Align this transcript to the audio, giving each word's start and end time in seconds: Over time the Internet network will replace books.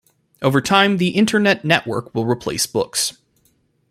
Over 0.41 0.61
time 0.61 0.97
the 0.97 1.09
Internet 1.09 1.63
network 1.63 2.15
will 2.15 2.25
replace 2.25 2.65
books. 2.65 3.19